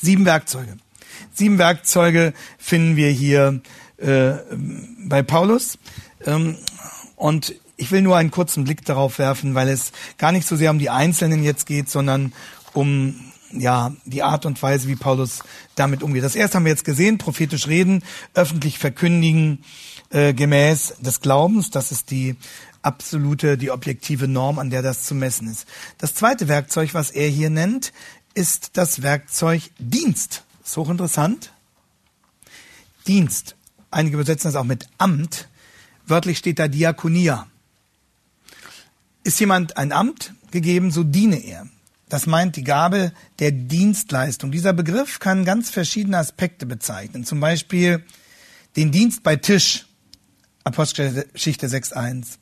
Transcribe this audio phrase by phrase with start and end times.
[0.00, 0.76] Sieben Werkzeuge.
[1.32, 3.60] Sieben Werkzeuge finden wir hier
[3.98, 4.32] äh,
[5.06, 5.78] bei Paulus.
[6.24, 6.56] Ähm,
[7.16, 10.70] und ich will nur einen kurzen Blick darauf werfen, weil es gar nicht so sehr
[10.70, 12.32] um die Einzelnen jetzt geht, sondern
[12.72, 13.14] um
[13.52, 15.40] ja, die Art und Weise, wie Paulus
[15.74, 16.22] damit umgeht.
[16.22, 18.04] Das erste haben wir jetzt gesehen, prophetisch reden,
[18.34, 19.64] öffentlich verkündigen,
[20.10, 21.70] äh, gemäß des Glaubens.
[21.70, 22.36] Das ist die
[22.82, 25.66] absolute, die objektive Norm, an der das zu messen ist.
[25.98, 27.92] Das zweite Werkzeug, was er hier nennt,
[28.34, 30.44] ist das Werkzeug Dienst.
[30.64, 31.52] Ist hochinteressant.
[33.06, 33.56] Dienst.
[33.90, 35.48] Einige übersetzen das auch mit Amt.
[36.06, 37.46] Wörtlich steht da Diakonia.
[39.24, 41.66] Ist jemand ein Amt gegeben, so diene er.
[42.08, 44.50] Das meint die Gabe der Dienstleistung.
[44.50, 47.24] Dieser Begriff kann ganz verschiedene Aspekte bezeichnen.
[47.24, 48.04] Zum Beispiel
[48.76, 49.86] den Dienst bei Tisch,
[50.64, 52.38] Apostelgeschichte 6.1.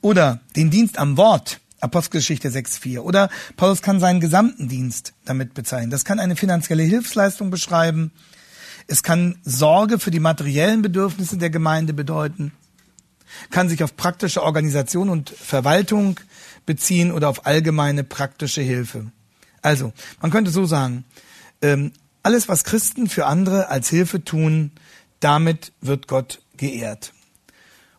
[0.00, 3.00] Oder den Dienst am Wort, Apostelgeschichte 6.4.
[3.00, 5.90] Oder Paulus kann seinen gesamten Dienst damit bezeichnen.
[5.90, 8.12] Das kann eine finanzielle Hilfsleistung beschreiben.
[8.86, 12.52] Es kann Sorge für die materiellen Bedürfnisse der Gemeinde bedeuten.
[13.50, 16.20] Kann sich auf praktische Organisation und Verwaltung
[16.66, 19.10] beziehen oder auf allgemeine praktische Hilfe.
[19.60, 21.04] Also, man könnte so sagen,
[21.62, 24.70] ähm, alles, was Christen für andere als Hilfe tun,
[25.20, 27.12] damit wird Gott geehrt.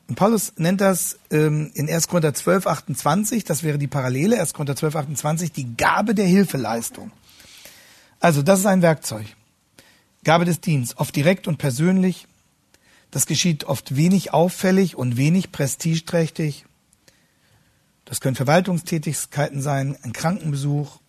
[0.08, 2.08] Und Paulus nennt das ähm, in 1.
[2.08, 4.54] Korinther 12, 28, das wäre die Parallele, 1.
[4.54, 7.12] Korinther 12, 28, die Gabe der Hilfeleistung.
[8.20, 9.26] Also, das ist ein Werkzeug.
[10.24, 12.28] Gabe des Dienstes, oft direkt und persönlich.
[13.12, 16.66] Das geschieht oft wenig auffällig und wenig prestigeträchtig.
[18.06, 21.00] Das können Verwaltungstätigkeiten sein, ein Krankenbesuch,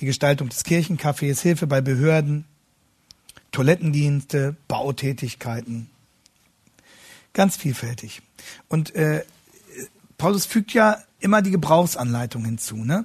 [0.00, 2.44] die Gestaltung des Kirchencafés, Hilfe bei Behörden,
[3.52, 5.88] Toilettendienste, Bautätigkeiten.
[7.34, 8.22] Ganz vielfältig.
[8.68, 9.24] Und äh,
[10.16, 12.76] Paulus fügt ja immer die Gebrauchsanleitung hinzu.
[12.76, 13.04] Ne?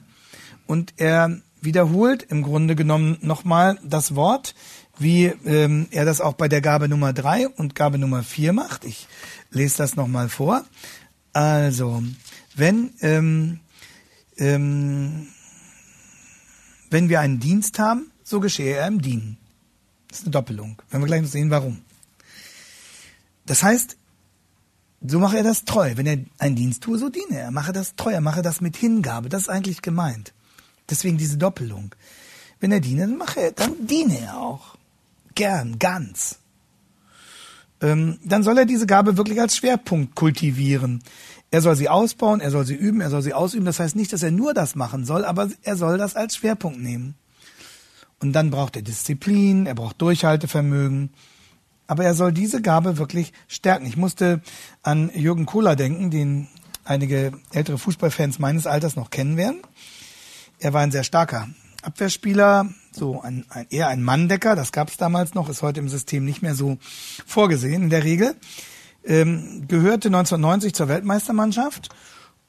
[0.68, 4.56] Und er wiederholt im Grunde genommen nochmal das Wort,
[4.98, 8.86] wie ähm, er das auch bei der Gabe Nummer drei und Gabe Nummer vier macht.
[8.86, 9.08] Ich
[9.50, 10.64] lese das nochmal vor.
[11.34, 12.04] Also,
[12.56, 13.60] wenn, ähm,
[14.38, 15.28] ähm,
[16.90, 19.38] wenn wir einen Dienst haben, so geschehe er im Dienen.
[20.08, 20.82] Das ist eine Doppelung.
[20.90, 21.82] Wenn wir gleich noch sehen, warum.
[23.46, 23.98] Das heißt,
[25.02, 25.94] so mache er das treu.
[25.96, 27.52] Wenn er einen Dienst tue, so diene er.
[27.52, 29.30] Mache das treu, er mache das mit Hingabe.
[29.30, 30.34] Das ist eigentlich gemeint.
[30.90, 31.96] Deswegen diese Doppelung.
[32.60, 34.76] Wenn er diene, dann mache er, dann diene er auch.
[35.36, 36.40] Gern, ganz.
[37.82, 41.02] Ähm, dann soll er diese Gabe wirklich als Schwerpunkt kultivieren.
[41.52, 43.66] Er soll sie ausbauen, er soll sie üben, er soll sie ausüben.
[43.66, 46.80] Das heißt nicht, dass er nur das machen soll, aber er soll das als Schwerpunkt
[46.80, 47.16] nehmen.
[48.20, 51.12] Und dann braucht er Disziplin, er braucht Durchhaltevermögen.
[51.90, 53.86] Aber er soll diese Gabe wirklich stärken.
[53.86, 54.42] Ich musste
[54.84, 56.48] an Jürgen Kohler denken, den
[56.86, 59.62] einige ältere Fußballfans meines Alters noch kennen werden.
[60.60, 61.50] Er war ein sehr starker
[61.82, 65.90] Abwehrspieler, so ein, ein eher ein Manndecker, das gab es damals noch, ist heute im
[65.90, 66.78] System nicht mehr so
[67.26, 68.36] vorgesehen in der Regel
[69.06, 71.90] ähm, gehörte 1990 zur Weltmeistermannschaft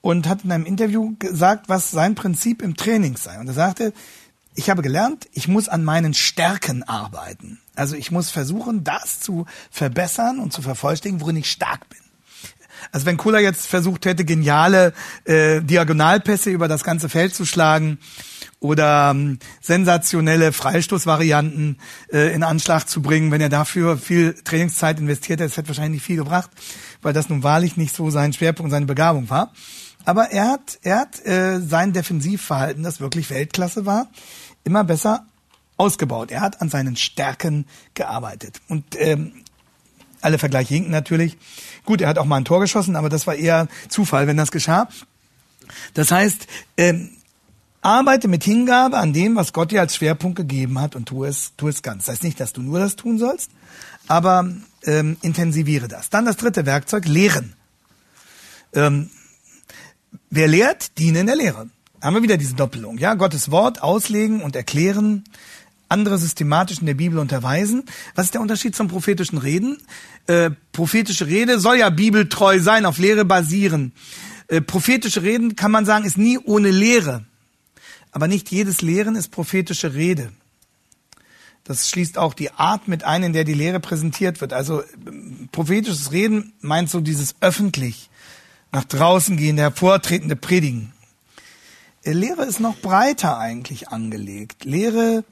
[0.00, 3.38] und hat in einem Interview gesagt, was sein Prinzip im Training sei.
[3.38, 3.92] Und er sagte,
[4.54, 7.60] ich habe gelernt, ich muss an meinen Stärken arbeiten.
[7.80, 11.98] Also ich muss versuchen, das zu verbessern und zu vervollständigen, worin ich stark bin.
[12.92, 14.92] Also wenn Kohler jetzt versucht hätte, geniale
[15.24, 17.98] äh, Diagonalpässe über das ganze Feld zu schlagen
[18.58, 21.78] oder ähm, sensationelle Freistoßvarianten
[22.12, 26.02] äh, in Anschlag zu bringen, wenn er dafür viel Trainingszeit investiert hätte, das hätte wahrscheinlich
[26.02, 26.50] nicht viel gebracht,
[27.00, 29.54] weil das nun wahrlich nicht so sein Schwerpunkt, seine Begabung war.
[30.04, 34.08] Aber er hat, er hat äh, sein Defensivverhalten, das wirklich Weltklasse war,
[34.64, 35.24] immer besser
[35.80, 36.30] ausgebaut.
[36.30, 38.60] Er hat an seinen Stärken gearbeitet.
[38.68, 39.32] Und ähm,
[40.20, 41.38] alle Vergleiche hinken natürlich.
[41.86, 44.50] Gut, er hat auch mal ein Tor geschossen, aber das war eher Zufall, wenn das
[44.50, 44.88] geschah.
[45.94, 46.46] Das heißt,
[46.76, 47.10] ähm,
[47.80, 51.54] arbeite mit Hingabe an dem, was Gott dir als Schwerpunkt gegeben hat und tu es,
[51.56, 52.04] tu es ganz.
[52.04, 53.50] Das heißt nicht, dass du nur das tun sollst,
[54.06, 54.46] aber
[54.84, 56.10] ähm, intensiviere das.
[56.10, 57.54] Dann das dritte Werkzeug, Lehren.
[58.74, 59.08] Ähm,
[60.28, 61.70] wer lehrt, diene in der Lehre.
[62.02, 62.98] Haben wir wieder diese Doppelung.
[62.98, 65.24] Ja, Gottes Wort auslegen und erklären,
[65.90, 67.84] andere systematisch in der Bibel unterweisen.
[68.14, 69.78] Was ist der Unterschied zum prophetischen Reden?
[70.26, 73.92] Äh, prophetische Rede soll ja bibeltreu sein, auf Lehre basieren.
[74.48, 77.24] Äh, prophetische Reden kann man sagen, ist nie ohne Lehre.
[78.12, 80.32] Aber nicht jedes Lehren ist prophetische Rede.
[81.64, 84.52] Das schließt auch die Art mit ein, in der die Lehre präsentiert wird.
[84.52, 84.82] Also
[85.52, 88.10] prophetisches Reden meint so dieses öffentlich,
[88.72, 90.92] nach draußen gehende, hervortretende Predigen.
[92.02, 94.64] Äh, Lehre ist noch breiter eigentlich angelegt.
[94.64, 95.24] Lehre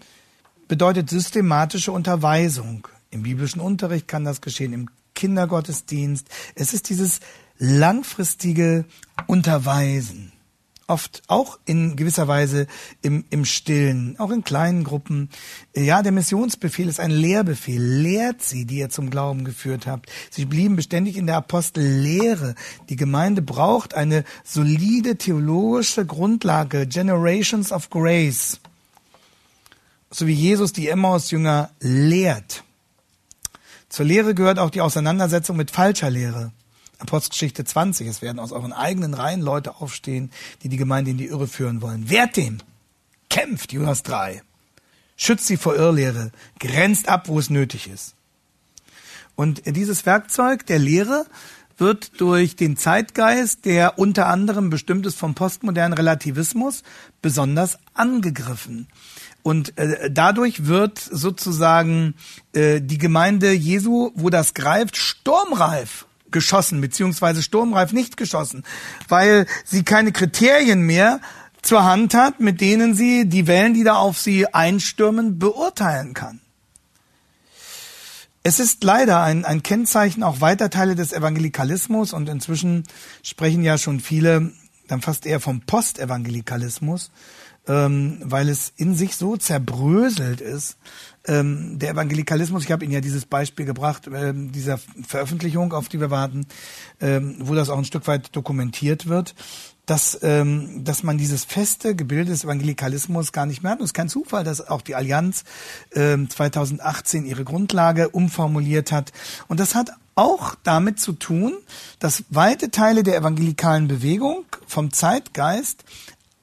[0.68, 2.86] bedeutet systematische Unterweisung.
[3.10, 6.28] Im biblischen Unterricht kann das geschehen, im Kindergottesdienst.
[6.54, 7.20] Es ist dieses
[7.58, 8.84] langfristige
[9.26, 10.32] Unterweisen
[10.88, 12.66] oft auch in gewisser Weise
[13.02, 15.28] im, im Stillen, auch in kleinen Gruppen.
[15.76, 17.80] Ja, der Missionsbefehl ist ein Lehrbefehl.
[17.80, 20.10] Lehrt sie, die ihr zum Glauben geführt habt.
[20.30, 22.54] Sie blieben beständig in der Apostellehre.
[22.88, 28.58] Die Gemeinde braucht eine solide theologische Grundlage, Generations of Grace.
[30.10, 32.64] So wie Jesus die Emmaus-Jünger lehrt.
[33.88, 36.52] Zur Lehre gehört auch die Auseinandersetzung mit falscher Lehre.
[36.98, 38.06] Apostelgeschichte 20.
[38.08, 40.30] Es werden aus euren eigenen Reihen Leute aufstehen,
[40.62, 42.10] die die Gemeinde in die Irre führen wollen.
[42.10, 42.58] Wehrt dem!
[43.30, 44.42] Kämpft, Jonas 3.
[45.16, 46.32] Schützt sie vor Irrlehre.
[46.58, 48.14] Grenzt ab, wo es nötig ist.
[49.36, 51.26] Und dieses Werkzeug der Lehre
[51.76, 56.82] wird durch den Zeitgeist, der unter anderem bestimmt ist vom postmodernen Relativismus,
[57.22, 58.88] besonders angegriffen.
[59.42, 62.14] Und äh, dadurch wird sozusagen
[62.52, 68.64] äh, die Gemeinde Jesu, wo das greift, sturmreif geschossen, beziehungsweise sturmreif nicht geschossen,
[69.08, 71.20] weil sie keine Kriterien mehr
[71.62, 76.40] zur Hand hat, mit denen sie die Wellen, die da auf sie einstürmen, beurteilen kann.
[78.42, 82.84] Es ist leider ein, ein Kennzeichen auch weiter Teile des Evangelikalismus und inzwischen
[83.22, 84.52] sprechen ja schon viele
[84.86, 87.10] dann fast eher vom Postevangelikalismus,
[87.68, 90.78] ähm, weil es in sich so zerbröselt ist.
[91.26, 96.00] Ähm, der Evangelikalismus, ich habe Ihnen ja dieses Beispiel gebracht, ähm, dieser Veröffentlichung, auf die
[96.00, 96.46] wir warten,
[97.00, 99.34] ähm, wo das auch ein Stück weit dokumentiert wird,
[99.84, 103.78] dass, ähm, dass man dieses feste Gebilde des Evangelikalismus gar nicht mehr hat.
[103.78, 105.44] Und es ist kein Zufall, dass auch die Allianz
[105.94, 109.12] ähm, 2018 ihre Grundlage umformuliert hat.
[109.48, 111.54] Und das hat auch damit zu tun,
[112.00, 115.84] dass weite Teile der evangelikalen Bewegung vom Zeitgeist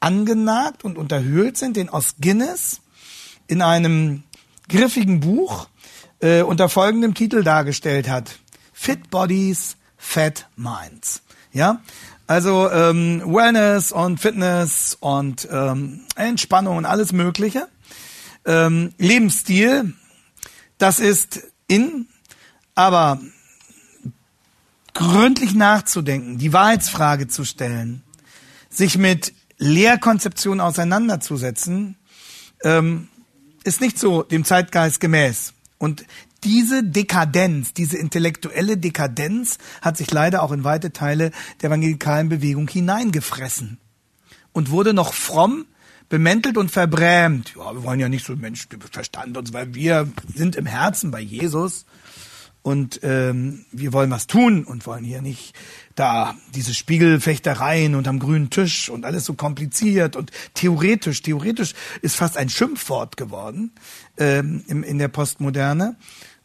[0.05, 2.81] angenagt und unterhöhlt sind, den aus Guinness
[3.47, 4.21] in einem
[4.69, 5.67] griffigen Buch
[6.19, 8.37] äh, unter folgendem Titel dargestellt hat.
[8.71, 11.23] Fit Bodies, Fat Minds.
[11.53, 11.81] Ja,
[12.27, 17.67] also ähm, Wellness und Fitness und ähm, Entspannung und alles Mögliche.
[18.45, 19.93] Ähm, Lebensstil,
[20.77, 22.05] das ist in,
[22.75, 23.19] aber
[24.93, 28.03] gründlich nachzudenken, die Wahrheitsfrage zu stellen,
[28.69, 31.97] sich mit Lehrkonzeption auseinanderzusetzen,
[32.63, 33.07] ähm,
[33.63, 35.53] ist nicht so dem Zeitgeist gemäß.
[35.77, 36.05] Und
[36.43, 41.31] diese Dekadenz, diese intellektuelle Dekadenz hat sich leider auch in weite Teile
[41.61, 43.79] der evangelikalen Bewegung hineingefressen
[44.51, 45.65] und wurde noch fromm
[46.07, 47.53] bemäntelt und verbrämt.
[47.55, 51.19] Ja, wir wollen ja nicht so Mensch, Verstand uns, weil wir sind im Herzen bei
[51.19, 51.85] Jesus
[52.65, 55.53] und ähm, wir wollen was tun und wollen hier nicht
[55.93, 61.21] da diese Spiegelfechtereien unterm grünen Tisch und alles so kompliziert und theoretisch.
[61.21, 63.71] Theoretisch ist fast ein Schimpfwort geworden
[64.17, 65.95] ähm, im, in der Postmoderne.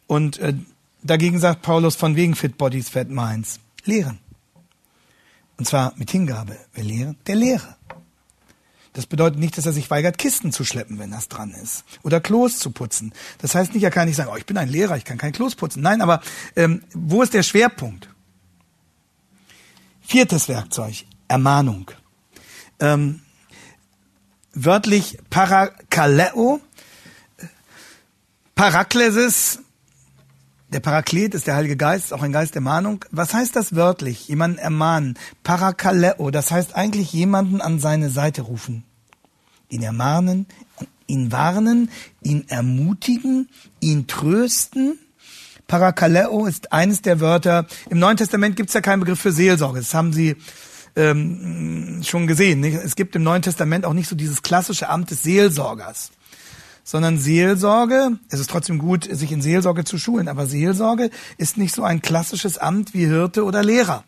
[0.05, 0.53] Und äh,
[1.01, 3.59] dagegen sagt Paulus von wegen Fit Bodies, Fat Minds.
[3.85, 4.19] Lehren.
[5.57, 6.55] Und zwar mit Hingabe.
[6.75, 7.17] Wer lehren?
[7.25, 7.77] Der Lehre.
[8.93, 11.85] Das bedeutet nicht, dass er sich weigert, Kisten zu schleppen, wenn das dran ist.
[12.03, 13.13] Oder Klos zu putzen.
[13.37, 15.31] Das heißt nicht, er kann nicht sagen, oh, ich bin ein Lehrer, ich kann kein
[15.31, 15.81] Klos putzen.
[15.81, 16.21] Nein, aber
[16.57, 18.09] ähm, wo ist der Schwerpunkt?
[20.01, 21.89] Viertes Werkzeug, Ermahnung.
[22.79, 23.21] Ähm,
[24.53, 26.59] wörtlich Parakaleo.
[28.55, 29.59] Paraklesis
[30.71, 33.03] der Paraklet ist der Heilige Geist, auch ein Geist der Mahnung.
[33.11, 34.27] Was heißt das wörtlich?
[34.29, 35.17] Jemanden ermahnen.
[35.43, 38.83] Parakaleo, das heißt eigentlich jemanden an seine Seite rufen.
[39.69, 40.47] Ihn ermahnen,
[41.07, 41.89] ihn warnen,
[42.21, 43.49] ihn ermutigen,
[43.81, 44.97] ihn trösten.
[45.67, 47.65] Parakaleo ist eines der Wörter.
[47.89, 49.79] Im Neuen Testament gibt es ja keinen Begriff für Seelsorge.
[49.79, 50.37] Das haben Sie
[50.95, 52.61] ähm, schon gesehen.
[52.61, 52.75] Nicht?
[52.75, 56.11] Es gibt im Neuen Testament auch nicht so dieses klassische Amt des Seelsorgers
[56.91, 61.73] sondern Seelsorge, es ist trotzdem gut, sich in Seelsorge zu schulen, aber Seelsorge ist nicht
[61.73, 64.03] so ein klassisches Amt wie Hirte oder Lehrer,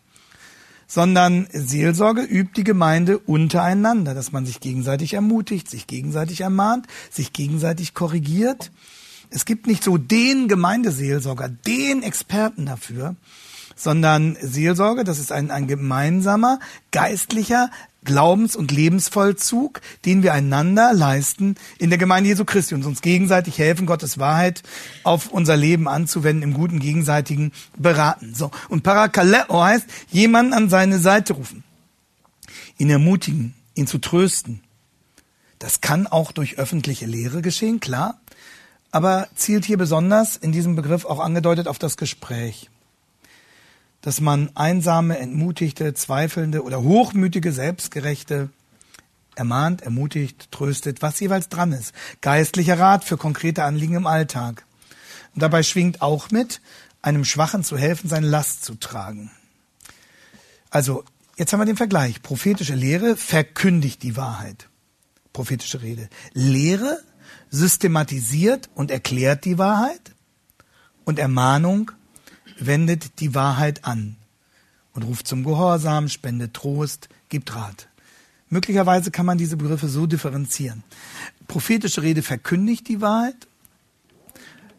[0.86, 7.32] sondern Seelsorge übt die Gemeinde untereinander, dass man sich gegenseitig ermutigt, sich gegenseitig ermahnt, sich
[7.32, 8.70] gegenseitig korrigiert.
[9.30, 13.16] Es gibt nicht so den Gemeindeseelsorger, den Experten dafür,
[13.76, 16.58] sondern Seelsorge, das ist ein, ein gemeinsamer
[16.90, 17.70] geistlicher
[18.04, 23.58] Glaubens- und Lebensvollzug, den wir einander leisten in der Gemeinde Jesu Christi und uns gegenseitig
[23.58, 24.62] helfen, Gottes Wahrheit
[25.02, 28.34] auf unser Leben anzuwenden, im guten gegenseitigen Beraten.
[28.34, 28.50] So.
[28.68, 31.64] Und Parakaleo heißt, jemanden an seine Seite rufen,
[32.78, 34.60] ihn ermutigen, ihn zu trösten.
[35.58, 38.20] Das kann auch durch öffentliche Lehre geschehen, klar,
[38.90, 42.68] aber zielt hier besonders in diesem Begriff auch angedeutet auf das Gespräch
[44.04, 48.50] dass man einsame, entmutigte, zweifelnde oder hochmütige, selbstgerechte
[49.34, 51.94] ermahnt, ermutigt, tröstet, was jeweils dran ist.
[52.20, 54.66] Geistlicher Rat für konkrete Anliegen im Alltag.
[55.34, 56.60] Und dabei schwingt auch mit,
[57.00, 59.30] einem Schwachen zu helfen, seine Last zu tragen.
[60.68, 61.02] Also
[61.38, 62.20] jetzt haben wir den Vergleich.
[62.20, 64.68] Prophetische Lehre verkündigt die Wahrheit.
[65.32, 66.10] Prophetische Rede.
[66.34, 67.00] Lehre
[67.48, 70.12] systematisiert und erklärt die Wahrheit
[71.06, 71.90] und Ermahnung
[72.58, 74.16] wendet die Wahrheit an
[74.92, 77.88] und ruft zum Gehorsam, spendet Trost, gibt Rat.
[78.48, 80.84] Möglicherweise kann man diese Begriffe so differenzieren.
[81.48, 83.48] Prophetische Rede verkündigt die Wahrheit,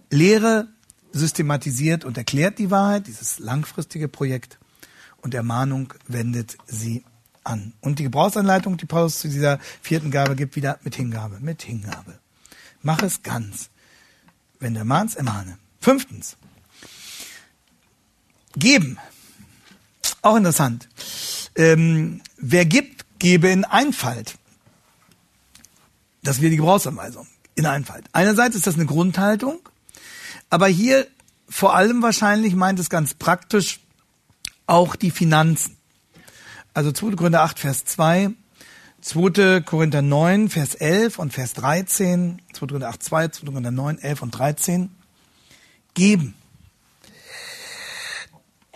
[0.09, 0.67] Lehre
[1.11, 4.59] systematisiert und erklärt die Wahrheit, dieses langfristige Projekt,
[5.21, 7.03] und Ermahnung wendet sie
[7.43, 7.73] an.
[7.81, 12.19] Und die Gebrauchsanleitung, die Paulus zu dieser vierten Gabe gibt, wieder mit Hingabe, mit Hingabe.
[12.83, 13.69] Mach es ganz.
[14.59, 15.57] Wenn du ermahnst, ermahne.
[15.81, 16.37] Fünftens.
[18.57, 18.97] Geben.
[20.21, 20.87] Auch interessant.
[21.55, 24.35] Ähm, wer gibt, gebe in Einfalt.
[26.23, 27.27] Das wäre die Gebrauchsanweisung.
[27.55, 28.05] In Einfalt.
[28.11, 29.59] Einerseits ist das eine Grundhaltung,
[30.49, 31.07] aber hier
[31.47, 33.79] vor allem wahrscheinlich meint es ganz praktisch
[34.67, 35.77] auch die Finanzen.
[36.73, 37.15] Also 2.
[37.15, 38.31] Korinther 8, Vers 2,
[38.99, 39.61] 2.
[39.61, 42.67] Korinther 9, Vers 11 und Vers 13, 2.
[42.67, 43.45] Korinther 8, 2, 2.
[43.45, 44.89] Korinther 9, 11 und 13.
[45.93, 46.33] Geben.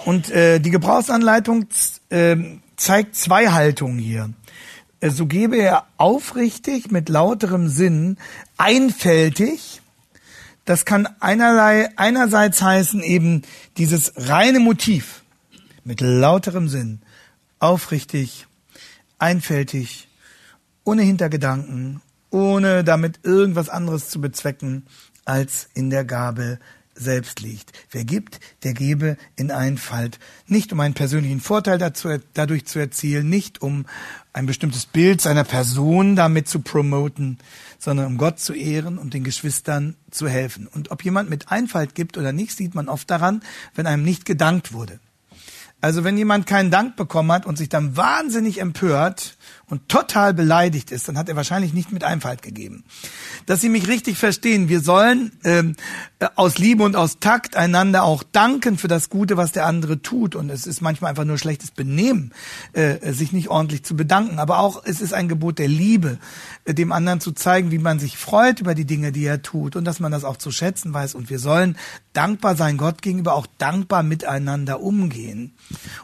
[0.06, 1.68] Und äh, die Gebrauchsanleitung
[2.10, 2.36] äh,
[2.78, 4.34] zeigt zwei Haltungen hier.
[5.00, 8.18] Äh, so gebe er aufrichtig, mit lauterem Sinn,
[8.58, 9.82] einfältig.
[10.66, 13.42] Das kann einerlei, einerseits heißen eben
[13.78, 15.24] dieses reine Motiv
[15.84, 17.02] mit lauterem Sinn,
[17.60, 18.48] aufrichtig,
[19.18, 20.08] einfältig,
[20.84, 24.86] ohne Hintergedanken, ohne damit irgendwas anderes zu bezwecken,
[25.26, 26.60] als in der Gabe
[27.00, 27.72] selbst liegt.
[27.92, 30.20] Wer gibt, der gebe in Einfalt.
[30.46, 33.86] Nicht um einen persönlichen Vorteil dazu, dadurch zu erzielen, nicht um
[34.34, 37.40] ein bestimmtes Bild seiner Person damit zu promoten,
[37.80, 40.68] sondern um Gott zu ehren und den Geschwistern zu helfen.
[40.68, 43.42] Und ob jemand mit Einfalt gibt oder nicht, sieht man oft daran,
[43.76, 45.00] wenn einem nicht gedankt wurde.
[45.82, 50.92] Also wenn jemand keinen Dank bekommen hat und sich dann wahnsinnig empört und total beleidigt
[50.92, 52.84] ist, dann hat er wahrscheinlich nicht mit Einfalt gegeben.
[53.46, 55.76] Dass Sie mich richtig verstehen, wir sollen ähm,
[56.20, 60.02] äh, aus Liebe und aus Takt einander auch danken für das Gute, was der andere
[60.02, 60.36] tut.
[60.36, 62.34] Und es ist manchmal einfach nur schlechtes Benehmen,
[62.74, 64.40] äh, sich nicht ordentlich zu bedanken.
[64.40, 66.18] Aber auch es ist ein Gebot der Liebe,
[66.66, 69.78] äh, dem anderen zu zeigen, wie man sich freut über die Dinge, die er tut
[69.78, 71.16] und dass man das auch zu schätzen weiß.
[71.16, 71.78] Und wir sollen
[72.12, 75.54] dankbar sein Gott gegenüber, auch dankbar miteinander umgehen.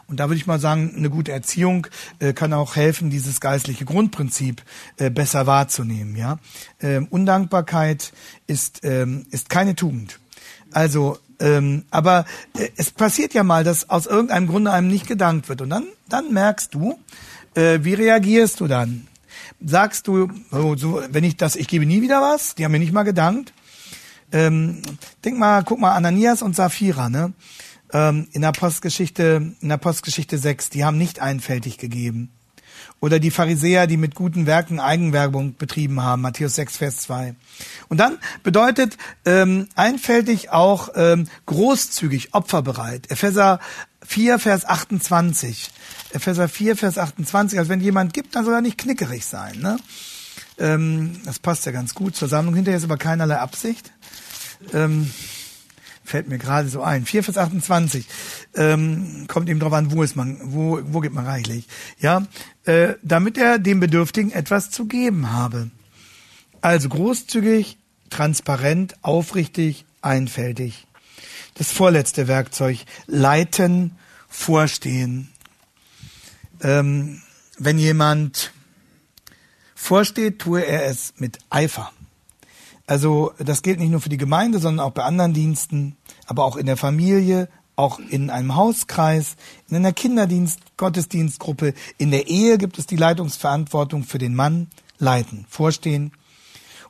[0.06, 1.86] Und da würde ich mal sagen, eine gute Erziehung
[2.18, 4.62] äh, kann auch helfen, dieses geistliche Grundprinzip
[4.98, 6.16] äh, besser wahrzunehmen.
[6.16, 6.38] Ja,
[6.80, 8.12] ähm, Undankbarkeit
[8.46, 10.18] ist ähm, ist keine Tugend.
[10.72, 12.24] Also, ähm, aber
[12.56, 15.84] äh, es passiert ja mal, dass aus irgendeinem Grunde einem nicht gedankt wird und dann
[16.08, 16.98] dann merkst du,
[17.54, 19.06] äh, wie reagierst du dann?
[19.64, 22.78] Sagst du, oh, so, wenn ich das, ich gebe nie wieder was, die haben mir
[22.78, 23.52] nicht mal gedankt.
[24.32, 24.82] Ähm,
[25.24, 27.32] denk mal, guck mal, Ananias und Sapphira, ne?
[27.92, 32.30] Ähm, in der Postgeschichte, in der Postgeschichte 6, die haben nicht einfältig gegeben.
[33.00, 37.34] Oder die Pharisäer, die mit guten Werken Eigenwerbung betrieben haben, Matthäus 6, Vers 2.
[37.88, 43.10] Und dann bedeutet ähm, einfältig auch ähm, großzügig, opferbereit.
[43.10, 43.60] Epheser
[44.06, 45.70] 4, Vers 28.
[46.12, 47.58] Epheser 4, Vers 28.
[47.58, 49.58] Also wenn jemand gibt, dann soll er nicht knickerig sein.
[49.60, 49.76] Ne?
[50.58, 52.54] Ähm, das passt ja ganz gut zur Sammlung.
[52.54, 53.92] Hinterher ist aber keinerlei Absicht.
[54.72, 55.10] Ähm,
[56.06, 57.04] fällt mir gerade so ein.
[57.04, 58.06] 4 Vers 28.
[58.54, 61.66] Ähm, kommt eben drauf an, wo ist man, wo, wo gibt man reichlich.
[61.98, 62.26] Ja,
[62.64, 65.70] äh, damit er dem Bedürftigen etwas zu geben habe.
[66.60, 67.78] Also großzügig,
[68.10, 70.86] transparent, aufrichtig, einfältig.
[71.54, 73.92] Das vorletzte Werkzeug, leiten,
[74.28, 75.28] vorstehen.
[76.60, 77.22] Ähm,
[77.58, 78.52] wenn jemand
[79.74, 81.92] vorsteht, tue er es mit Eifer.
[82.86, 86.56] Also das gilt nicht nur für die Gemeinde, sondern auch bei anderen Diensten, aber auch
[86.56, 89.36] in der Familie, auch in einem Hauskreis,
[89.68, 95.46] in einer Kinderdienst, Gottesdienstgruppe, in der Ehe gibt es die Leitungsverantwortung für den Mann, leiten,
[95.48, 96.12] vorstehen.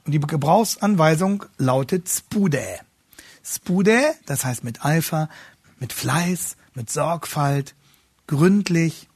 [0.05, 2.65] Und die Gebrauchsanweisung lautet Spude.
[3.43, 5.29] Spude, das heißt mit Eifer,
[5.81, 7.75] mit Fleiß, mit Sorgfalt,
[8.27, 9.09] gründlich.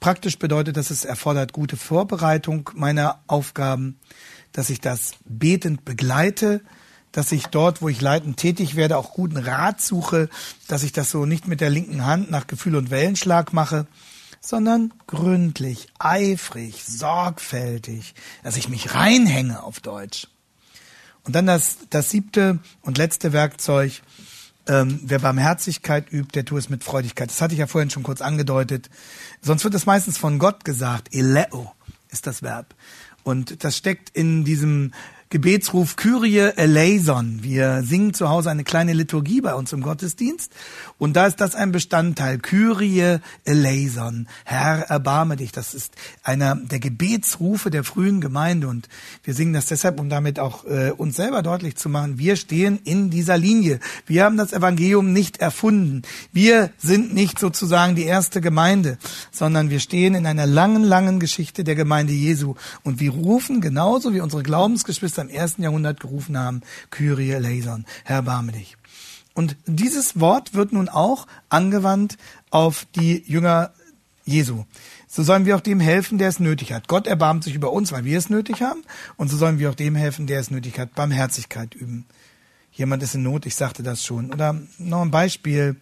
[0.00, 3.98] Praktisch bedeutet das, es erfordert gute Vorbereitung meiner Aufgaben,
[4.52, 6.62] dass ich das betend begleite,
[7.12, 10.28] dass ich dort, wo ich leitend tätig werde, auch guten Rat suche,
[10.66, 13.86] dass ich das so nicht mit der linken Hand nach Gefühl und Wellenschlag mache,
[14.40, 20.28] sondern gründlich, eifrig, sorgfältig, dass ich mich reinhänge auf Deutsch.
[21.24, 24.00] Und dann das, das siebte und letzte Werkzeug,
[24.66, 27.30] ähm, wer Barmherzigkeit übt, der tut es mit Freudigkeit.
[27.30, 28.90] Das hatte ich ja vorhin schon kurz angedeutet.
[29.40, 31.14] Sonst wird es meistens von Gott gesagt.
[31.14, 31.72] Eleo
[32.10, 32.74] ist das Verb.
[33.28, 34.92] Und das steckt in diesem
[35.30, 37.40] Gebetsruf Kyrie eleison.
[37.42, 40.50] Wir singen zu Hause eine kleine Liturgie bei uns im Gottesdienst
[40.96, 42.38] und da ist das ein Bestandteil.
[42.38, 44.26] Kyrie eleison.
[44.46, 45.52] Herr, erbarme dich.
[45.52, 45.92] Das ist
[46.22, 48.88] einer der Gebetsrufe der frühen Gemeinde und
[49.22, 52.18] wir singen das deshalb, um damit auch äh, uns selber deutlich zu machen.
[52.18, 53.80] Wir stehen in dieser Linie.
[54.06, 56.02] Wir haben das Evangelium nicht erfunden.
[56.32, 58.96] Wir sind nicht sozusagen die erste Gemeinde,
[59.30, 64.14] sondern wir stehen in einer langen, langen Geschichte der Gemeinde Jesu und wir rufen genauso
[64.14, 68.76] wie unsere Glaubensgeschwister im ersten Jahrhundert gerufen haben, Kyrie eleison, Herr, barme dich.
[69.34, 72.16] Und dieses Wort wird nun auch angewandt
[72.50, 73.72] auf die Jünger
[74.24, 74.64] Jesu.
[75.06, 76.88] So sollen wir auch dem helfen, der es nötig hat.
[76.88, 78.82] Gott erbarmt sich über uns, weil wir es nötig haben.
[79.16, 80.94] Und so sollen wir auch dem helfen, der es nötig hat.
[80.94, 82.04] Barmherzigkeit üben.
[82.72, 84.32] Jemand ist in Not, ich sagte das schon.
[84.32, 85.76] Oder noch ein Beispiel.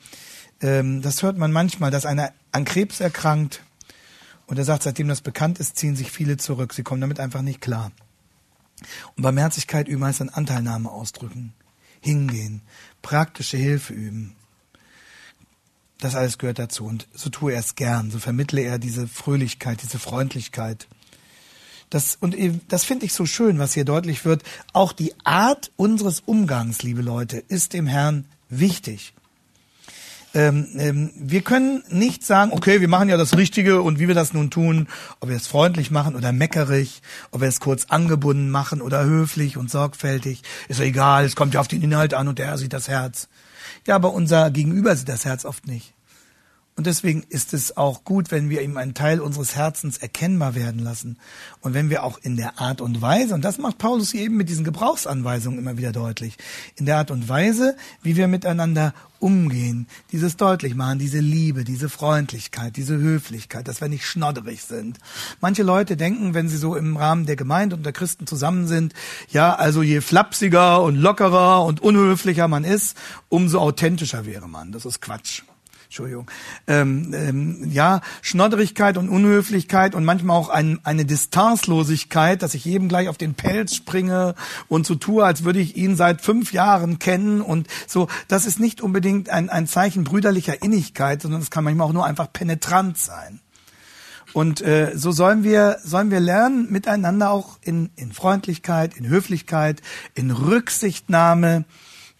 [0.61, 3.63] Ähm, das hört man manchmal, dass einer an Krebs erkrankt.
[4.47, 6.73] Und er sagt, seitdem das bekannt ist, ziehen sich viele zurück.
[6.73, 7.91] Sie kommen damit einfach nicht klar.
[9.17, 11.55] Und Barmherzigkeit üben heißt dann Anteilnahme ausdrücken,
[12.01, 12.63] hingehen,
[13.03, 14.37] praktische Hilfe üben.
[15.99, 16.85] Das alles gehört dazu.
[16.85, 18.11] Und so tue er es gern.
[18.11, 20.89] So vermittle er diese Fröhlichkeit, diese Freundlichkeit.
[21.89, 22.37] Das, und
[22.69, 24.43] das finde ich so schön, was hier deutlich wird.
[24.73, 29.15] Auch die Art unseres Umgangs, liebe Leute, ist dem Herrn wichtig
[30.37, 34.15] ähm, ähm, wir können nicht sagen, okay, wir machen ja das Richtige und wie wir
[34.15, 34.87] das nun tun,
[35.21, 37.01] ob wir es freundlich machen oder meckerig,
[37.31, 41.55] ob wir es kurz angebunden machen oder höflich und sorgfältig, ist ja egal, es kommt
[41.55, 43.29] ja auf den Inhalt an und der sieht das Herz.
[43.87, 45.96] Ja, aber unser Gegenüber sieht das Herz oft nicht.
[46.77, 50.79] Und deswegen ist es auch gut, wenn wir ihm einen Teil unseres Herzens erkennbar werden
[50.79, 51.17] lassen.
[51.61, 54.51] Und wenn wir auch in der Art und Weise, und das macht Paulus eben mit
[54.51, 56.37] diesen Gebrauchsanweisungen immer wieder deutlich,
[56.75, 61.89] in der Art und Weise, wie wir miteinander umgehen, dieses deutlich machen, diese Liebe, diese
[61.89, 64.99] Freundlichkeit, diese Höflichkeit, dass wir nicht schnodderig sind.
[65.41, 68.93] Manche Leute denken, wenn sie so im Rahmen der Gemeinde und der Christen zusammen sind,
[69.31, 72.99] ja, also je flapsiger und lockerer und unhöflicher man ist,
[73.31, 74.73] umso authentischer wäre man.
[74.73, 75.43] Das ist Quatsch.
[75.87, 76.31] Entschuldigung,
[76.67, 82.89] ähm, ähm, ja, Schnodderigkeit und Unhöflichkeit und manchmal auch ein, eine Distanzlosigkeit, dass ich jedem
[82.89, 84.35] gleich auf den Pelz springe
[84.69, 88.61] und so tue, als würde ich ihn seit fünf Jahren kennen und so, das ist
[88.61, 92.99] nicht unbedingt ein, ein Zeichen brüderlicher Innigkeit, sondern es kann manchmal auch nur einfach penetrant
[92.99, 93.41] sein.
[94.33, 99.81] Und äh, so sollen wir, sollen wir lernen, miteinander auch in, in Freundlichkeit, in Höflichkeit,
[100.15, 101.65] in Rücksichtnahme,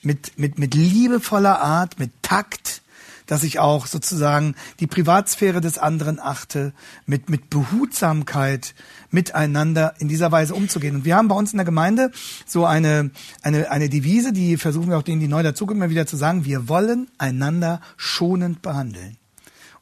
[0.03, 2.81] mit, mit, mit liebevoller Art, mit Takt,
[3.27, 6.73] dass ich auch sozusagen die Privatsphäre des anderen achte,
[7.07, 8.75] mit, mit Behutsamkeit
[9.11, 10.97] miteinander in dieser Weise umzugehen.
[10.97, 12.11] Und wir haben bei uns in der Gemeinde
[12.47, 13.11] so eine,
[13.43, 16.45] eine, eine Devise, die versuchen wir auch denen, die neu dazukommen, immer wieder zu sagen,
[16.45, 19.17] wir wollen einander schonend behandeln.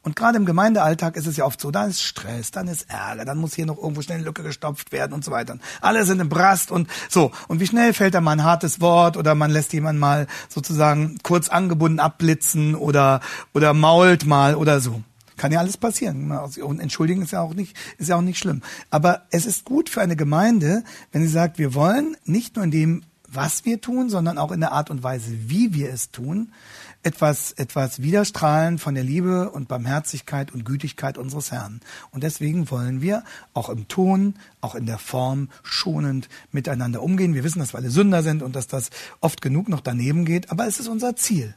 [0.05, 3.25] Und gerade im Gemeindealltag ist es ja oft so, da ist Stress, dann ist Ärger,
[3.25, 5.57] dann muss hier noch irgendwo schnell eine Lücke gestopft werden und so weiter.
[5.81, 7.31] Alle sind im Brast und so.
[7.47, 11.17] Und wie schnell fällt da mal ein hartes Wort oder man lässt jemanden mal sozusagen
[11.23, 13.19] kurz angebunden abblitzen oder,
[13.55, 15.01] oder mault mal oder so.
[15.37, 16.31] Kann ja alles passieren.
[16.31, 18.61] Und entschuldigen ist ja auch nicht, ist ja auch nicht schlimm.
[18.91, 22.71] Aber es ist gut für eine Gemeinde, wenn sie sagt, wir wollen nicht nur in
[22.71, 26.51] dem, was wir tun, sondern auch in der Art und Weise, wie wir es tun,
[27.05, 31.79] etwas, etwas widerstrahlen von der Liebe und Barmherzigkeit und Gütigkeit unseres Herrn.
[32.11, 37.35] Und deswegen wollen wir auch im Ton, auch in der Form schonend miteinander umgehen.
[37.35, 38.89] Wir wissen, dass wir alle Sünder sind und dass das
[39.21, 41.53] oft genug noch daneben geht, aber es ist unser Ziel.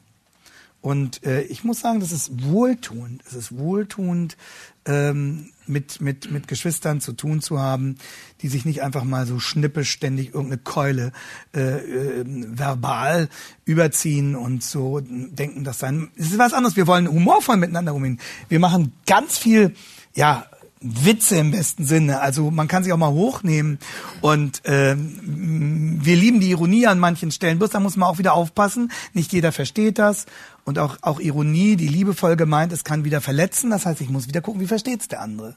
[0.80, 3.22] Und äh, ich muss sagen, das ist wohltuend.
[3.26, 4.36] Es ist wohltuend,
[4.84, 7.96] ähm, mit, mit, mit Geschwistern zu tun zu haben,
[8.42, 11.12] die sich nicht einfach mal so schnippisch ständig irgendeine Keule
[11.54, 13.28] äh, äh, verbal
[13.64, 16.10] überziehen und so denken, dass sein.
[16.16, 16.76] Es ist was anderes.
[16.76, 18.20] Wir wollen humorvoll miteinander umgehen.
[18.48, 19.74] Wir machen ganz viel,
[20.14, 20.46] ja,
[20.80, 22.20] Witze im besten Sinne.
[22.20, 23.78] Also man kann sich auch mal hochnehmen
[24.20, 27.58] und ähm, wir lieben die Ironie an manchen Stellen.
[27.58, 28.92] Bloß da muss man auch wieder aufpassen.
[29.12, 30.26] Nicht jeder versteht das
[30.64, 33.70] und auch auch Ironie, die liebevoll gemeint ist, kann wieder verletzen.
[33.70, 35.56] Das heißt, ich muss wieder gucken, wie versteht's der andere.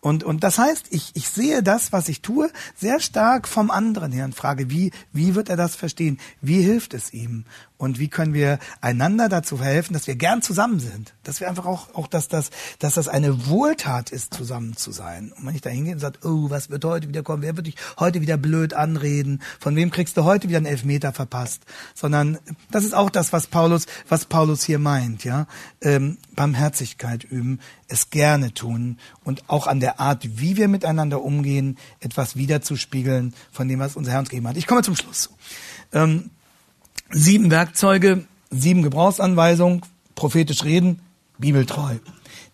[0.00, 4.12] Und, und das heißt, ich, ich sehe das, was ich tue, sehr stark vom anderen
[4.12, 6.18] her und frage, wie, wie wird er das verstehen?
[6.40, 7.44] Wie hilft es ihm?
[7.80, 11.64] Und wie können wir einander dazu helfen, dass wir gern zusammen sind, dass wir einfach
[11.64, 15.32] auch auch dass das dass das eine Wohltat ist, zusammen zu sein.
[15.34, 17.68] Und man nicht da hingeht und sagt, oh, was wird heute wieder kommen, wer wird
[17.68, 21.62] dich heute wieder blöd anreden, von wem kriegst du heute wieder einen Elfmeter verpasst,
[21.94, 22.38] sondern
[22.70, 25.46] das ist auch das, was Paulus was Paulus hier meint, ja,
[25.80, 31.78] ähm, Barmherzigkeit üben, es gerne tun und auch an der Art, wie wir miteinander umgehen,
[32.00, 34.58] etwas wiederzuspiegeln von dem, was unser Herr uns gegeben hat.
[34.58, 35.30] Ich komme zum Schluss.
[35.94, 36.28] Ähm,
[37.12, 39.82] Sieben Werkzeuge, sieben Gebrauchsanweisungen,
[40.14, 41.00] prophetisch reden,
[41.38, 41.96] bibeltreu.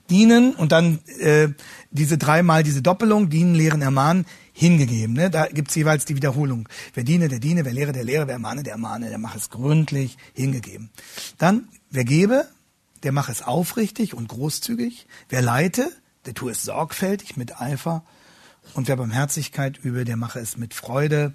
[0.09, 1.49] Dienen und dann äh,
[1.91, 5.15] diese dreimal diese Doppelung, dienen, lehren, ermahnen, hingegeben.
[5.15, 5.29] Ne?
[5.29, 6.69] Da gibt's jeweils die Wiederholung.
[6.95, 9.51] Wer diene, der diene, wer lehre, der lehre, wer mahne, der mahne, der mache es
[9.51, 10.91] gründlich, hingegeben.
[11.37, 12.49] Dann, wer gebe,
[13.03, 15.07] der mache es aufrichtig und großzügig.
[15.29, 15.91] Wer leite,
[16.25, 18.05] der tue es sorgfältig mit Eifer.
[18.73, 21.35] Und wer Barmherzigkeit übe, der mache es mit Freude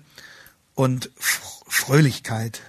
[0.73, 2.62] und Fröhlichkeit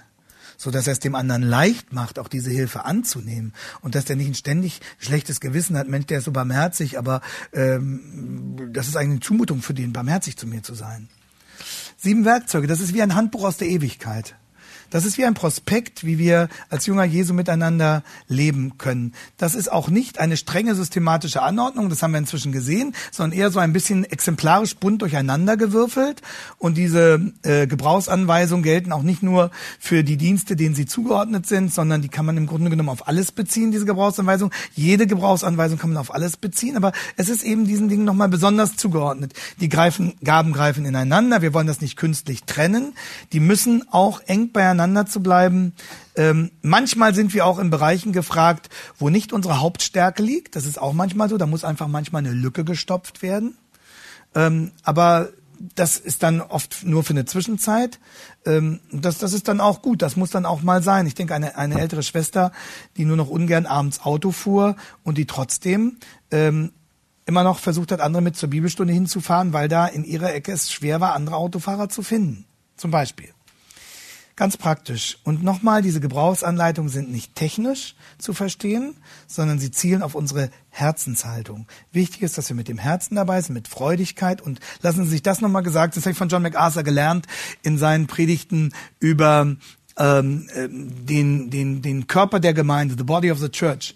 [0.63, 4.15] so dass er es dem anderen leicht macht, auch diese Hilfe anzunehmen und dass der
[4.15, 7.21] nicht ein ständig schlechtes Gewissen hat, Mensch, der ist so barmherzig, aber
[7.51, 11.09] ähm, das ist eigentlich eine Zumutung für den, barmherzig zu mir zu sein.
[11.97, 14.35] Sieben Werkzeuge, das ist wie ein Handbuch aus der Ewigkeit.
[14.93, 19.13] Das ist wie ein Prospekt, wie wir als Jünger Jesu miteinander leben können.
[19.37, 23.49] Das ist auch nicht eine strenge systematische Anordnung, das haben wir inzwischen gesehen, sondern eher
[23.49, 26.21] so ein bisschen exemplarisch bunt durcheinander gewürfelt.
[26.59, 31.73] Und diese äh, Gebrauchsanweisungen gelten auch nicht nur für die Dienste, denen sie zugeordnet sind,
[31.73, 34.51] sondern die kann man im Grunde genommen auf alles beziehen, diese Gebrauchsanweisung.
[34.75, 38.75] Jede Gebrauchsanweisung kann man auf alles beziehen, aber es ist eben diesen Dingen nochmal besonders
[38.75, 39.33] zugeordnet.
[39.59, 42.93] Die greifen, Gaben greifen ineinander, wir wollen das nicht künstlich trennen.
[43.31, 45.73] Die müssen auch eng beieinander beieinander zu bleiben.
[46.15, 50.55] Ähm, manchmal sind wir auch in Bereichen gefragt, wo nicht unsere Hauptstärke liegt.
[50.55, 51.37] Das ist auch manchmal so.
[51.37, 53.57] Da muss einfach manchmal eine Lücke gestopft werden.
[54.35, 55.29] Ähm, aber
[55.75, 57.99] das ist dann oft nur für eine Zwischenzeit.
[58.45, 60.01] Ähm, das, das ist dann auch gut.
[60.01, 61.07] Das muss dann auch mal sein.
[61.07, 62.51] Ich denke, eine, eine ältere Schwester,
[62.97, 65.97] die nur noch ungern abends Auto fuhr und die trotzdem
[66.31, 66.73] ähm,
[67.25, 70.71] immer noch versucht hat, andere mit zur Bibelstunde hinzufahren, weil da in ihrer Ecke es
[70.71, 72.45] schwer war, andere Autofahrer zu finden.
[72.75, 73.32] Zum Beispiel.
[74.35, 75.19] Ganz praktisch.
[75.23, 78.95] Und nochmal, diese Gebrauchsanleitungen sind nicht technisch zu verstehen,
[79.27, 81.67] sondern sie zielen auf unsere Herzenshaltung.
[81.91, 84.41] Wichtig ist, dass wir mit dem Herzen dabei sind, mit Freudigkeit.
[84.41, 87.27] Und lassen Sie sich das nochmal gesagt, das habe ich von John MacArthur gelernt
[87.61, 89.55] in seinen Predigten über
[89.99, 93.95] ähm, ähm, den, den, den Körper der Gemeinde, the body of the church,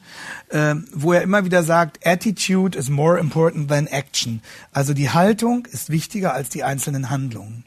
[0.52, 4.43] ähm, wo er immer wieder sagt, attitude is more important than action.
[4.71, 7.63] Also die Haltung ist wichtiger als die einzelnen Handlungen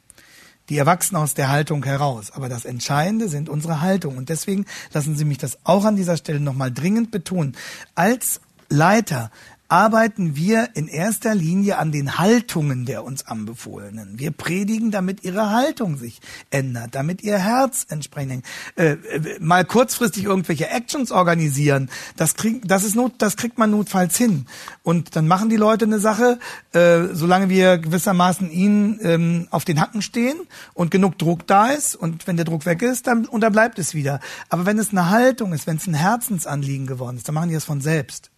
[0.68, 2.30] die erwachsen aus der Haltung heraus.
[2.30, 4.16] Aber das Entscheidende sind unsere Haltung.
[4.16, 7.56] Und deswegen lassen Sie mich das auch an dieser Stelle nochmal dringend betonen.
[7.94, 9.30] Als Leiter
[9.70, 14.18] arbeiten wir in erster Linie an den Haltungen der uns Anbefohlenen.
[14.18, 18.44] Wir predigen, damit ihre Haltung sich ändert, damit ihr Herz entsprechend
[18.76, 21.88] äh, äh, mal kurzfristig irgendwelche Actions organisieren.
[22.16, 24.46] Das kriegt, das ist not, das kriegt man notfalls hin.
[24.82, 26.40] Und dann machen die Leute eine Sache,
[26.72, 30.40] äh, solange wir gewissermaßen ihnen ähm, auf den Hacken stehen
[30.74, 34.18] und genug Druck da ist und wenn der Druck weg ist, dann unterbleibt es wieder.
[34.48, 37.54] Aber wenn es eine Haltung ist, wenn es ein Herzensanliegen geworden ist, dann machen die
[37.54, 38.29] das von selbst.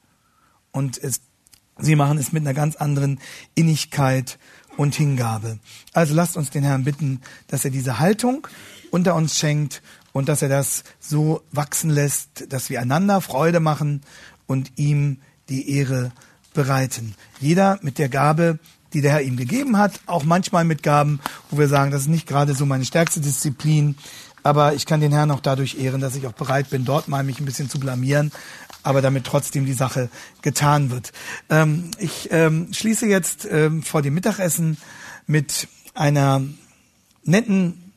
[0.72, 1.20] Und es,
[1.78, 3.20] sie machen es mit einer ganz anderen
[3.54, 4.38] Innigkeit
[4.76, 5.58] und Hingabe.
[5.92, 8.46] Also lasst uns den Herrn bitten, dass er diese Haltung
[8.90, 9.82] unter uns schenkt
[10.12, 14.02] und dass er das so wachsen lässt, dass wir einander Freude machen
[14.46, 16.12] und ihm die Ehre
[16.54, 17.14] bereiten.
[17.40, 18.58] Jeder mit der Gabe,
[18.92, 22.08] die der Herr ihm gegeben hat, auch manchmal mit Gaben, wo wir sagen, das ist
[22.08, 23.96] nicht gerade so meine stärkste Disziplin,
[24.42, 27.22] aber ich kann den Herrn auch dadurch ehren, dass ich auch bereit bin, dort mal
[27.22, 28.32] mich ein bisschen zu blamieren,
[28.82, 30.08] aber damit trotzdem die Sache
[30.42, 31.12] getan wird.
[31.50, 34.76] Ähm, ich ähm, schließe jetzt ähm, vor dem Mittagessen
[35.26, 36.42] mit einer
[37.24, 37.92] netten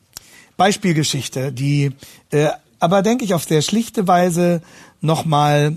[0.56, 1.92] Beispielgeschichte, die
[2.30, 4.62] äh, aber, denke ich, auf sehr schlichte Weise
[5.00, 5.76] nochmal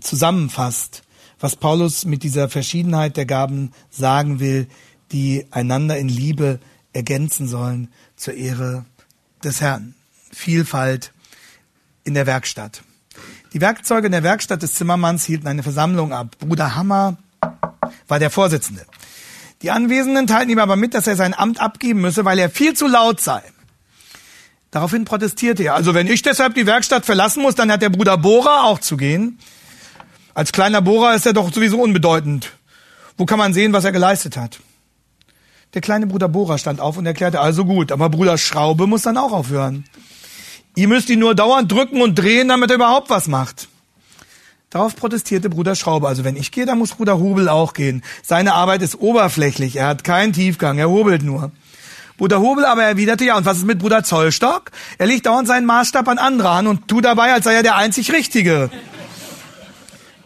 [0.00, 1.02] zusammenfasst,
[1.38, 4.66] was Paulus mit dieser Verschiedenheit der Gaben sagen will,
[5.12, 6.58] die einander in Liebe
[6.92, 8.84] ergänzen sollen zur Ehre
[9.44, 9.94] des Herrn.
[10.30, 11.12] Vielfalt
[12.04, 12.82] in der Werkstatt.
[13.52, 16.36] Die Werkzeuge in der Werkstatt des Zimmermanns hielten eine Versammlung ab.
[16.38, 17.18] Bruder Hammer
[18.08, 18.86] war der Vorsitzende.
[19.60, 22.74] Die Anwesenden teilten ihm aber mit, dass er sein Amt abgeben müsse, weil er viel
[22.74, 23.42] zu laut sei.
[24.70, 25.74] Daraufhin protestierte er.
[25.74, 28.96] Also wenn ich deshalb die Werkstatt verlassen muss, dann hat der Bruder Bohrer auch zu
[28.96, 29.38] gehen.
[30.32, 32.52] Als kleiner Bohrer ist er doch sowieso unbedeutend.
[33.18, 34.60] Wo kann man sehen, was er geleistet hat?
[35.74, 39.18] Der kleine Bruder Bohrer stand auf und erklärte, also gut, aber Bruder Schraube muss dann
[39.18, 39.84] auch aufhören.
[40.74, 43.68] Ihr müsst ihn nur dauernd drücken und drehen, damit er überhaupt was macht.
[44.70, 46.08] Darauf protestierte Bruder Schraube.
[46.08, 48.02] Also wenn ich gehe, dann muss Bruder Hubel auch gehen.
[48.22, 49.76] Seine Arbeit ist oberflächlich.
[49.76, 50.78] Er hat keinen Tiefgang.
[50.78, 51.52] Er hobelt nur.
[52.16, 54.70] Bruder Hubel aber erwiderte, ja, und was ist mit Bruder Zollstock?
[54.96, 57.76] Er legt dauernd seinen Maßstab an andere an und tut dabei, als sei er der
[57.76, 58.70] einzig Richtige.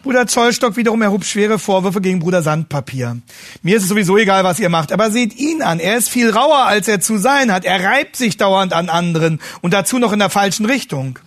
[0.07, 3.17] Bruder Zollstock wiederum erhob schwere Vorwürfe gegen Bruder Sandpapier.
[3.61, 5.81] Mir ist es sowieso egal, was ihr macht, aber seht ihn an.
[5.81, 7.65] Er ist viel rauer, als er zu sein hat.
[7.65, 11.19] Er reibt sich dauernd an anderen und dazu noch in der falschen Richtung.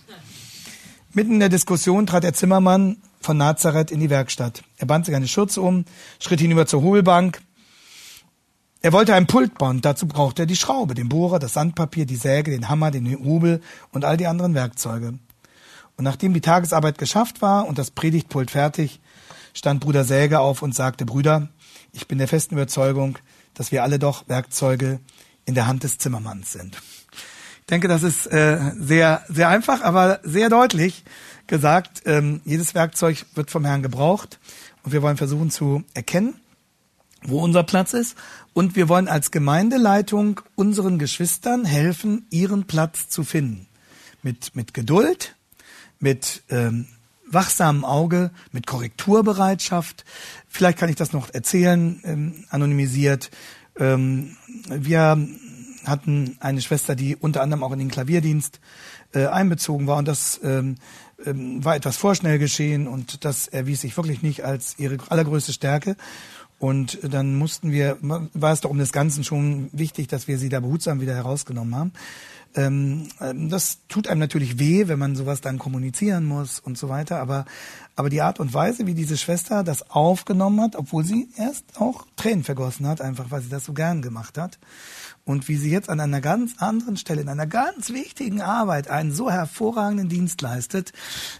[1.13, 4.63] Mitten in der Diskussion trat der Zimmermann von Nazareth in die Werkstatt.
[4.79, 5.85] Er band sich eine Schürze um,
[6.19, 7.39] schritt hinüber zur Hohlbank.
[8.81, 9.81] Er wollte ein Pult bauen.
[9.81, 13.61] Dazu brauchte er die Schraube, den Bohrer, das Sandpapier, die Säge, den Hammer, den Hubel
[13.91, 15.19] und all die anderen Werkzeuge.
[16.01, 18.99] Und nachdem die Tagesarbeit geschafft war und das Predigtpult fertig,
[19.53, 21.49] stand Bruder Säge auf und sagte, Brüder,
[21.93, 23.19] ich bin der festen Überzeugung,
[23.53, 24.99] dass wir alle doch Werkzeuge
[25.45, 26.75] in der Hand des Zimmermanns sind.
[27.59, 31.03] Ich denke, das ist äh, sehr, sehr einfach, aber sehr deutlich
[31.45, 32.01] gesagt.
[32.05, 34.39] Ähm, jedes Werkzeug wird vom Herrn gebraucht
[34.81, 36.33] und wir wollen versuchen zu erkennen,
[37.21, 38.17] wo unser Platz ist.
[38.53, 43.67] Und wir wollen als Gemeindeleitung unseren Geschwistern helfen, ihren Platz zu finden.
[44.23, 45.35] Mit, mit Geduld,
[46.01, 46.87] mit ähm,
[47.31, 50.03] wachsamem Auge, mit Korrekturbereitschaft.
[50.47, 53.31] Vielleicht kann ich das noch erzählen, ähm, anonymisiert.
[53.79, 54.35] Ähm,
[54.69, 55.27] wir
[55.85, 58.59] hatten eine Schwester, die unter anderem auch in den Klavierdienst
[59.13, 60.75] äh, einbezogen war und das ähm,
[61.25, 65.95] ähm, war etwas vorschnell geschehen und das erwies sich wirklich nicht als ihre allergrößte Stärke.
[66.59, 70.49] Und dann mussten wir, war es doch um das Ganze schon wichtig, dass wir sie
[70.49, 71.91] da behutsam wieder herausgenommen haben.
[72.55, 76.89] Ähm, ähm, das tut einem natürlich weh, wenn man sowas dann kommunizieren muss und so
[76.89, 77.19] weiter.
[77.19, 77.45] Aber,
[77.95, 82.05] aber die Art und Weise, wie diese Schwester das aufgenommen hat, obwohl sie erst auch
[82.15, 84.59] Tränen vergossen hat, einfach weil sie das so gern gemacht hat,
[85.23, 89.11] und wie sie jetzt an einer ganz anderen Stelle, in einer ganz wichtigen Arbeit einen
[89.11, 90.93] so hervorragenden Dienst leistet,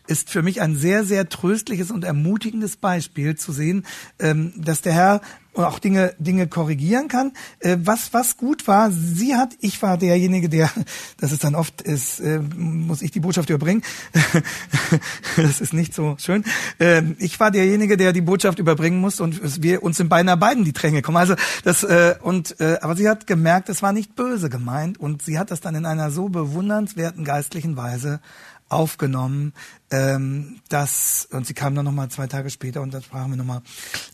[0.07, 3.85] ist für mich ein sehr, sehr tröstliches und ermutigendes Beispiel zu sehen,
[4.19, 5.21] ähm, dass der Herr
[5.53, 7.33] auch Dinge Dinge korrigieren kann.
[7.59, 10.69] Äh, was was gut war, sie hat, ich war derjenige, der,
[11.19, 13.83] das ist dann oft ist, äh, muss ich die Botschaft überbringen.
[15.35, 16.43] das ist nicht so schön.
[16.79, 20.63] Äh, ich war derjenige, der die Botschaft überbringen muss und wir uns in beinahe beiden
[20.63, 21.17] die Tränge kommen.
[21.17, 25.21] Also das äh, und äh, aber sie hat gemerkt, es war nicht böse gemeint und
[25.21, 28.21] sie hat das dann in einer so bewundernswerten geistlichen Weise
[28.71, 29.53] aufgenommen,
[29.89, 33.61] ähm, dass, und sie kam dann nochmal zwei Tage später und da sprachen wir nochmal,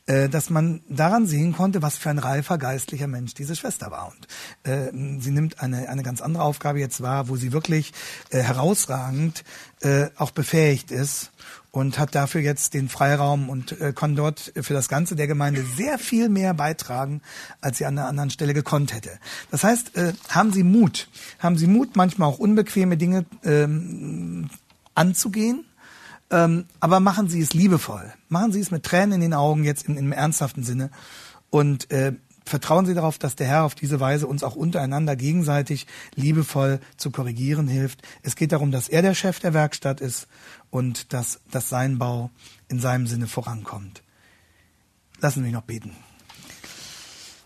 [0.07, 4.11] äh, dass man daran sehen konnte, was für ein reifer geistlicher Mensch diese Schwester war.
[4.11, 4.91] Und äh,
[5.21, 7.93] sie nimmt eine, eine ganz andere Aufgabe jetzt wahr, wo sie wirklich
[8.31, 9.43] äh, herausragend
[9.81, 11.31] äh, auch befähigt ist
[11.77, 15.63] und hat dafür jetzt den Freiraum und äh, kann dort für das Ganze der Gemeinde
[15.75, 17.21] sehr viel mehr beitragen,
[17.61, 19.11] als sie an einer anderen Stelle gekonnt hätte.
[19.51, 24.49] Das heißt, äh, haben Sie Mut, haben Sie Mut, manchmal auch unbequeme Dinge ähm,
[24.95, 25.65] anzugehen,
[26.31, 29.87] ähm, aber machen Sie es liebevoll, machen Sie es mit Tränen in den Augen jetzt
[29.87, 30.89] in, im ernsthaften Sinne
[31.51, 32.13] und äh,
[32.47, 37.11] vertrauen Sie darauf, dass der Herr auf diese Weise uns auch untereinander gegenseitig liebevoll zu
[37.11, 38.01] korrigieren hilft.
[38.23, 40.27] Es geht darum, dass er der Chef der Werkstatt ist
[40.69, 42.31] und dass, dass sein Bau
[42.67, 44.01] in seinem Sinne vorankommt.
[45.19, 45.95] Lassen Sie mich noch beten.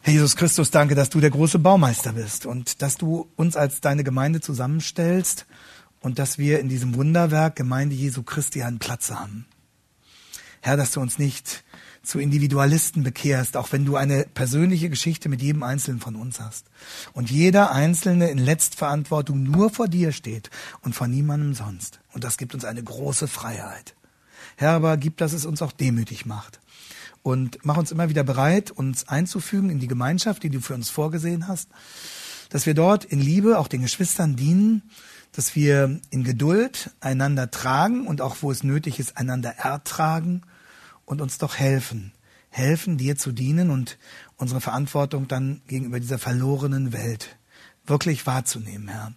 [0.04, 3.82] Herr Jesus Christus, danke, dass du der große Baumeister bist und dass du uns als
[3.82, 5.46] deine Gemeinde zusammenstellst
[6.00, 9.46] und dass wir in diesem Wunderwerk Gemeinde Jesu Christi einen Platz haben.
[10.62, 11.64] Herr, dass du uns nicht
[12.04, 16.66] zu Individualisten bekehrst, auch wenn du eine persönliche Geschichte mit jedem Einzelnen von uns hast.
[17.14, 20.50] Und jeder Einzelne in Letztverantwortung nur vor dir steht
[20.82, 22.00] und vor niemandem sonst.
[22.14, 23.96] Und das gibt uns eine große Freiheit.
[24.56, 26.60] Herr, aber gib, dass es uns auch demütig macht.
[27.24, 30.90] Und mach uns immer wieder bereit, uns einzufügen in die Gemeinschaft, die du für uns
[30.90, 31.70] vorgesehen hast.
[32.50, 34.82] Dass wir dort in Liebe auch den Geschwistern dienen,
[35.32, 40.42] dass wir in Geduld einander tragen und auch wo es nötig ist, einander ertragen
[41.12, 42.14] und uns doch helfen.
[42.50, 43.98] Helfen, dir zu dienen und
[44.38, 47.38] unsere Verantwortung dann gegenüber dieser verlorenen Welt
[47.86, 49.14] wirklich wahrzunehmen, Herr.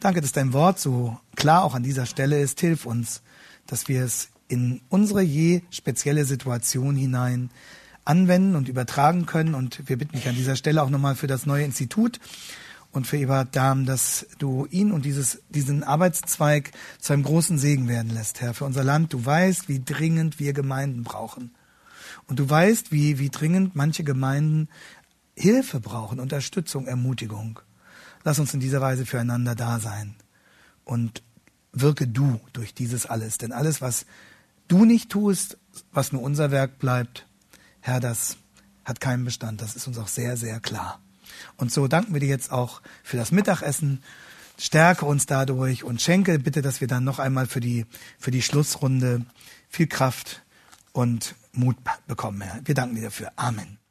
[0.00, 2.60] Danke, dass dein Wort so klar auch an dieser Stelle ist.
[2.60, 3.22] Hilf uns,
[3.66, 7.50] dass wir es in unsere je spezielle Situation hinein
[8.04, 9.54] anwenden und übertragen können.
[9.54, 12.20] Und wir bitten dich an dieser Stelle auch nochmal für das neue Institut
[12.94, 17.88] und für Eberhard Dahm, dass du ihn und dieses, diesen Arbeitszweig zu einem großen Segen
[17.88, 19.12] werden lässt, Herr, für unser Land.
[19.12, 21.52] Du weißt, wie dringend wir Gemeinden brauchen.
[22.28, 24.68] Und du weißt, wie, wie dringend manche Gemeinden
[25.36, 27.58] Hilfe brauchen, Unterstützung, Ermutigung.
[28.22, 30.14] Lass uns in dieser Weise füreinander da sein.
[30.84, 31.24] Und
[31.72, 33.38] wirke du durch dieses alles.
[33.38, 34.06] Denn alles, was
[34.68, 35.58] du nicht tust,
[35.92, 37.26] was nur unser Werk bleibt,
[37.80, 38.36] Herr, das
[38.84, 39.60] hat keinen Bestand.
[39.60, 41.00] Das ist uns auch sehr, sehr klar.
[41.56, 44.02] Und so danken wir dir jetzt auch für das Mittagessen.
[44.58, 47.86] Stärke uns dadurch und schenke bitte, dass wir dann noch einmal für die,
[48.18, 49.24] für die Schlussrunde
[49.68, 50.42] viel Kraft
[50.92, 52.60] und Mut bekommen, Herr.
[52.64, 53.32] Wir danken dir dafür.
[53.36, 53.83] Amen.